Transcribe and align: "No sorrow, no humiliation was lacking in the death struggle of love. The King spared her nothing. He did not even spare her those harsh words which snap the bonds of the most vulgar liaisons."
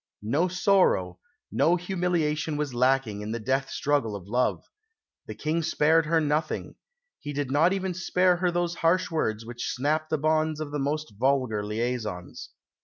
"No 0.23 0.47
sorrow, 0.47 1.19
no 1.51 1.75
humiliation 1.75 2.57
was 2.57 2.73
lacking 2.73 3.21
in 3.21 3.33
the 3.33 3.39
death 3.39 3.69
struggle 3.69 4.15
of 4.15 4.27
love. 4.27 4.65
The 5.27 5.35
King 5.35 5.61
spared 5.61 6.07
her 6.07 6.19
nothing. 6.19 6.73
He 7.19 7.33
did 7.33 7.51
not 7.51 7.71
even 7.71 7.93
spare 7.93 8.37
her 8.37 8.49
those 8.49 8.77
harsh 8.81 9.11
words 9.11 9.45
which 9.45 9.69
snap 9.71 10.09
the 10.09 10.17
bonds 10.17 10.59
of 10.59 10.71
the 10.71 10.79
most 10.79 11.13
vulgar 11.19 11.63
liaisons." 11.63 12.49